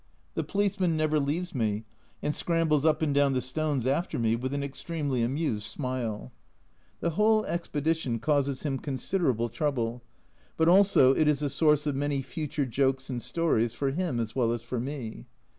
The 0.33 0.43
policeman 0.43 0.97
never 0.97 1.19
leaves 1.19 1.53
me, 1.53 1.83
and 2.23 2.33
scrambles 2.33 2.85
up 2.85 3.03
and 3.03 3.13
down 3.13 3.33
the 3.33 3.39
stones 3.41 3.85
after 3.85 4.17
me 4.17 4.35
with 4.35 4.51
an 4.51 4.63
extremely 4.63 5.21
amused 5.21 5.67
smile. 5.67 6.31
The 7.01 7.11
whole 7.11 7.45
expedition 7.45 8.17
causes 8.17 8.63
him 8.63 8.79
considerable 8.79 9.49
trouble, 9.49 10.01
but 10.57 10.67
also 10.67 11.13
it 11.13 11.27
is 11.27 11.43
a 11.43 11.51
source 11.51 11.85
of 11.85 11.95
many 11.95 12.23
future 12.23 12.65
jokes 12.65 13.11
and 13.11 13.21
stories, 13.21 13.75
for 13.75 13.91
him 13.91 14.19
as 14.19 14.35
well 14.35 14.51
as 14.53 14.63
for 14.63 14.79
me. 14.79 15.27